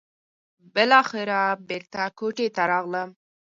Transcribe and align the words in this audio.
بالاخره 0.73 1.41
بېرته 1.67 2.01
کوټې 2.17 2.47
ته 2.55 2.63
راغلم. 2.71 3.09